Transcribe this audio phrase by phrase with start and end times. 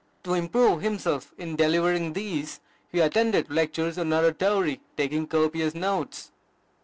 [0.23, 2.59] To improve himself in delivering these,
[2.91, 6.31] he attended lectures on oratory, taking copious notes.